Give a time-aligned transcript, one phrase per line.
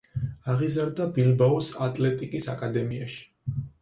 [0.53, 3.21] აღიზარდა ბილბაოს „ატლეტიკის“ აკადემიაში.